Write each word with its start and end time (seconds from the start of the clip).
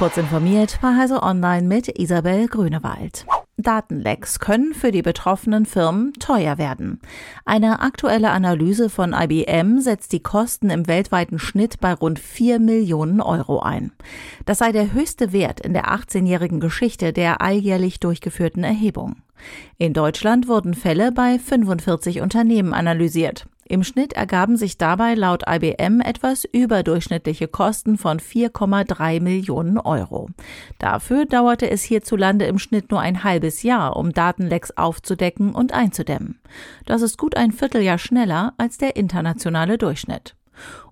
Kurz 0.00 0.16
informiert 0.16 0.78
bei 0.80 0.96
Heise 0.96 1.22
Online 1.22 1.68
mit 1.68 2.00
Isabel 2.00 2.48
Grünewald. 2.48 3.26
Datenlecks 3.58 4.38
können 4.38 4.72
für 4.72 4.92
die 4.92 5.02
betroffenen 5.02 5.66
Firmen 5.66 6.14
teuer 6.14 6.56
werden. 6.56 7.02
Eine 7.44 7.80
aktuelle 7.80 8.30
Analyse 8.30 8.88
von 8.88 9.12
IBM 9.12 9.78
setzt 9.80 10.14
die 10.14 10.22
Kosten 10.22 10.70
im 10.70 10.86
weltweiten 10.86 11.38
Schnitt 11.38 11.80
bei 11.80 11.92
rund 11.92 12.18
4 12.18 12.60
Millionen 12.60 13.20
Euro 13.20 13.60
ein. 13.60 13.92
Das 14.46 14.56
sei 14.56 14.72
der 14.72 14.94
höchste 14.94 15.34
Wert 15.34 15.60
in 15.60 15.74
der 15.74 15.92
18-jährigen 15.92 16.60
Geschichte 16.60 17.12
der 17.12 17.42
alljährlich 17.42 18.00
durchgeführten 18.00 18.64
Erhebung. 18.64 19.16
In 19.76 19.92
Deutschland 19.92 20.48
wurden 20.48 20.72
Fälle 20.72 21.12
bei 21.12 21.38
45 21.38 22.22
Unternehmen 22.22 22.72
analysiert. 22.72 23.44
Im 23.70 23.84
Schnitt 23.84 24.14
ergaben 24.14 24.56
sich 24.56 24.78
dabei 24.78 25.14
laut 25.14 25.44
IBM 25.48 26.00
etwas 26.00 26.44
überdurchschnittliche 26.44 27.46
Kosten 27.46 27.98
von 27.98 28.18
4,3 28.18 29.20
Millionen 29.20 29.78
Euro. 29.78 30.28
Dafür 30.80 31.24
dauerte 31.24 31.70
es 31.70 31.84
hierzulande 31.84 32.46
im 32.46 32.58
Schnitt 32.58 32.90
nur 32.90 32.98
ein 32.98 33.22
halbes 33.22 33.62
Jahr, 33.62 33.94
um 33.96 34.12
Datenlecks 34.12 34.72
aufzudecken 34.72 35.54
und 35.54 35.72
einzudämmen. 35.72 36.40
Das 36.84 37.00
ist 37.00 37.16
gut 37.16 37.36
ein 37.36 37.52
Vierteljahr 37.52 37.98
schneller 37.98 38.54
als 38.56 38.76
der 38.76 38.96
internationale 38.96 39.78
Durchschnitt. 39.78 40.34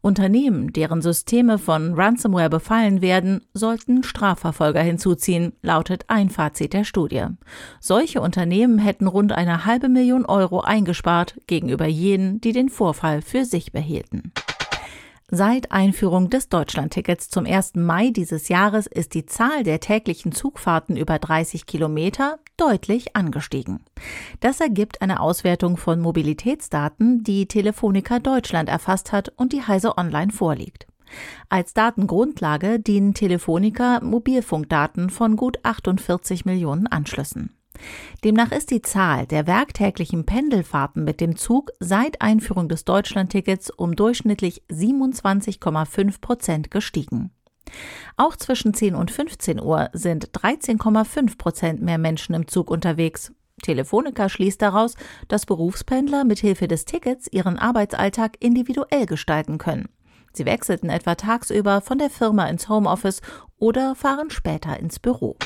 Unternehmen, 0.00 0.72
deren 0.72 1.02
Systeme 1.02 1.58
von 1.58 1.94
Ransomware 1.94 2.48
befallen 2.48 3.02
werden, 3.02 3.40
sollten 3.54 4.04
Strafverfolger 4.04 4.80
hinzuziehen, 4.80 5.52
lautet 5.62 6.04
ein 6.08 6.30
Fazit 6.30 6.72
der 6.72 6.84
Studie. 6.84 7.24
Solche 7.80 8.20
Unternehmen 8.20 8.78
hätten 8.78 9.06
rund 9.06 9.32
eine 9.32 9.64
halbe 9.64 9.88
Million 9.88 10.24
Euro 10.24 10.60
eingespart 10.60 11.40
gegenüber 11.46 11.86
jenen, 11.86 12.40
die 12.40 12.52
den 12.52 12.68
Vorfall 12.68 13.22
für 13.22 13.44
sich 13.44 13.72
behielten. 13.72 14.32
Seit 15.28 15.72
Einführung 15.72 16.30
des 16.30 16.48
Deutschlandtickets 16.50 17.28
zum 17.30 17.46
1. 17.46 17.74
Mai 17.74 18.10
dieses 18.10 18.48
Jahres 18.48 18.86
ist 18.86 19.12
die 19.12 19.26
Zahl 19.26 19.64
der 19.64 19.80
täglichen 19.80 20.30
Zugfahrten 20.30 20.96
über 20.96 21.18
30 21.18 21.66
Kilometer 21.66 22.38
deutlich 22.56 23.16
angestiegen. 23.16 23.80
Das 24.38 24.60
ergibt 24.60 25.02
eine 25.02 25.18
Auswertung 25.18 25.78
von 25.78 26.00
Mobilitätsdaten, 26.00 27.24
die 27.24 27.46
Telefonica 27.46 28.20
Deutschland 28.20 28.68
erfasst 28.68 29.10
hat 29.10 29.32
und 29.34 29.52
die 29.52 29.62
Heise 29.62 29.98
Online 29.98 30.30
vorliegt. 30.30 30.86
Als 31.48 31.74
Datengrundlage 31.74 32.78
dienen 32.78 33.12
Telefonica 33.12 33.98
Mobilfunkdaten 34.04 35.10
von 35.10 35.34
gut 35.34 35.58
48 35.64 36.44
Millionen 36.44 36.86
Anschlüssen. 36.86 37.55
Demnach 38.24 38.52
ist 38.52 38.70
die 38.70 38.82
Zahl 38.82 39.26
der 39.26 39.46
werktäglichen 39.46 40.26
Pendelfahrten 40.26 41.04
mit 41.04 41.20
dem 41.20 41.36
Zug 41.36 41.70
seit 41.80 42.22
Einführung 42.22 42.68
des 42.68 42.84
Deutschlandtickets 42.84 43.70
um 43.70 43.96
durchschnittlich 43.96 44.62
27,5 44.70 46.20
Prozent 46.20 46.70
gestiegen. 46.70 47.30
Auch 48.16 48.36
zwischen 48.36 48.74
10 48.74 48.94
und 48.94 49.10
15 49.10 49.60
Uhr 49.60 49.90
sind 49.92 50.30
13,5 50.30 51.36
Prozent 51.36 51.82
mehr 51.82 51.98
Menschen 51.98 52.34
im 52.34 52.46
Zug 52.48 52.70
unterwegs. 52.70 53.32
Telefonica 53.62 54.28
schließt 54.28 54.60
daraus, 54.60 54.94
dass 55.28 55.46
Berufspendler 55.46 56.24
mit 56.24 56.38
Hilfe 56.40 56.68
des 56.68 56.84
Tickets 56.84 57.26
ihren 57.30 57.58
Arbeitsalltag 57.58 58.36
individuell 58.40 59.06
gestalten 59.06 59.58
können. 59.58 59.88
Sie 60.32 60.44
wechselten 60.44 60.90
etwa 60.90 61.14
tagsüber 61.14 61.80
von 61.80 61.98
der 61.98 62.10
Firma 62.10 62.46
ins 62.46 62.68
Homeoffice 62.68 63.22
oder 63.58 63.94
fahren 63.94 64.28
später 64.30 64.78
ins 64.78 64.98
Büro. 64.98 65.36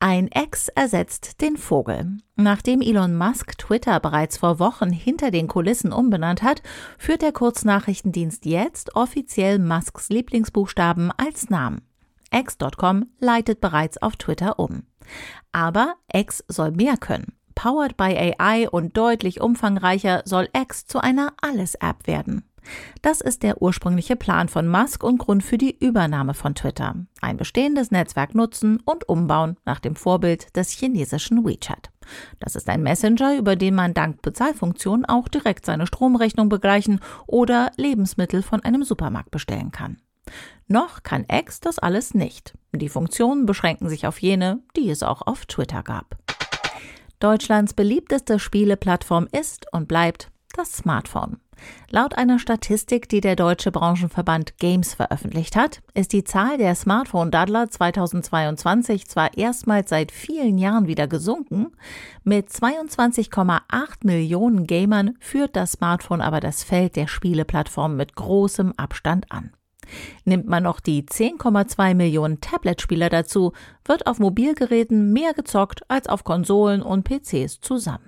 Ein 0.00 0.28
Ex 0.28 0.68
ersetzt 0.68 1.40
den 1.40 1.56
Vogel. 1.56 2.18
Nachdem 2.36 2.80
Elon 2.80 3.16
Musk 3.16 3.58
Twitter 3.58 3.98
bereits 3.98 4.38
vor 4.38 4.60
Wochen 4.60 4.90
hinter 4.90 5.32
den 5.32 5.48
Kulissen 5.48 5.92
umbenannt 5.92 6.42
hat, 6.42 6.62
führt 6.98 7.22
der 7.22 7.32
Kurznachrichtendienst 7.32 8.46
jetzt 8.46 8.94
offiziell 8.94 9.58
Musks 9.58 10.08
Lieblingsbuchstaben 10.08 11.10
als 11.16 11.50
Namen. 11.50 11.82
X.com 12.32 13.06
leitet 13.18 13.60
bereits 13.60 14.00
auf 14.00 14.14
Twitter 14.14 14.60
um. 14.60 14.84
Aber 15.50 15.94
X 16.12 16.44
soll 16.46 16.70
mehr 16.70 16.96
können. 16.96 17.32
Powered 17.56 17.96
by 17.96 18.34
AI 18.38 18.68
und 18.68 18.96
deutlich 18.96 19.40
umfangreicher 19.40 20.22
soll 20.24 20.48
X 20.52 20.86
zu 20.86 21.00
einer 21.00 21.32
Alles-App 21.40 22.06
werden. 22.06 22.44
Das 23.02 23.20
ist 23.20 23.42
der 23.42 23.62
ursprüngliche 23.62 24.16
Plan 24.16 24.48
von 24.48 24.68
Musk 24.68 25.02
und 25.02 25.18
Grund 25.18 25.42
für 25.42 25.58
die 25.58 25.76
Übernahme 25.78 26.34
von 26.34 26.54
Twitter. 26.54 26.94
Ein 27.20 27.36
bestehendes 27.36 27.90
Netzwerk 27.90 28.34
nutzen 28.34 28.80
und 28.84 29.08
umbauen 29.08 29.56
nach 29.64 29.80
dem 29.80 29.96
Vorbild 29.96 30.56
des 30.56 30.70
chinesischen 30.70 31.44
WeChat. 31.44 31.90
Das 32.40 32.56
ist 32.56 32.68
ein 32.68 32.82
Messenger, 32.82 33.36
über 33.36 33.56
den 33.56 33.74
man 33.74 33.94
dank 33.94 34.22
Bezahlfunktion 34.22 35.04
auch 35.04 35.28
direkt 35.28 35.66
seine 35.66 35.86
Stromrechnung 35.86 36.48
begleichen 36.48 37.00
oder 37.26 37.70
Lebensmittel 37.76 38.42
von 38.42 38.62
einem 38.64 38.82
Supermarkt 38.82 39.30
bestellen 39.30 39.72
kann. 39.72 39.98
Noch 40.66 41.02
kann 41.02 41.24
X 41.30 41.60
das 41.60 41.78
alles 41.78 42.14
nicht. 42.14 42.54
Die 42.74 42.88
Funktionen 42.88 43.46
beschränken 43.46 43.88
sich 43.88 44.06
auf 44.06 44.20
jene, 44.20 44.60
die 44.76 44.90
es 44.90 45.02
auch 45.02 45.22
auf 45.22 45.46
Twitter 45.46 45.82
gab. 45.82 46.16
Deutschlands 47.20 47.74
beliebteste 47.74 48.38
Spieleplattform 48.38 49.26
ist 49.32 49.66
und 49.72 49.88
bleibt 49.88 50.30
das 50.54 50.72
Smartphone. 50.72 51.38
Laut 51.90 52.16
einer 52.16 52.38
Statistik, 52.38 53.08
die 53.08 53.20
der 53.20 53.36
deutsche 53.36 53.72
Branchenverband 53.72 54.58
Games 54.58 54.94
veröffentlicht 54.94 55.56
hat, 55.56 55.80
ist 55.94 56.12
die 56.12 56.24
Zahl 56.24 56.58
der 56.58 56.74
Smartphone-Daddler 56.74 57.70
2022 57.70 59.06
zwar 59.08 59.36
erstmals 59.36 59.90
seit 59.90 60.12
vielen 60.12 60.58
Jahren 60.58 60.86
wieder 60.86 61.06
gesunken, 61.06 61.68
mit 62.24 62.48
22,8 62.48 63.60
Millionen 64.02 64.66
Gamern 64.66 65.14
führt 65.20 65.56
das 65.56 65.72
Smartphone 65.72 66.20
aber 66.20 66.40
das 66.40 66.62
Feld 66.62 66.96
der 66.96 67.06
Spieleplattformen 67.06 67.96
mit 67.96 68.14
großem 68.14 68.74
Abstand 68.76 69.30
an. 69.32 69.52
Nimmt 70.24 70.46
man 70.46 70.62
noch 70.62 70.80
die 70.80 71.04
10,2 71.04 71.94
Millionen 71.94 72.40
Tablet-Spieler 72.40 73.08
dazu, 73.08 73.52
wird 73.84 74.06
auf 74.06 74.18
Mobilgeräten 74.18 75.12
mehr 75.12 75.32
gezockt 75.34 75.82
als 75.88 76.08
auf 76.08 76.24
Konsolen 76.24 76.82
und 76.82 77.08
PCs 77.08 77.60
zusammen. 77.60 78.07